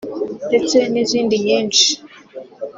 ndetse 0.47 0.77
n’izindi 0.91 1.35
nyinshi 1.45 1.87